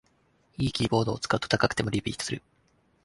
[0.57, 2.41] 良いキーボードを使うと高くてもリピートする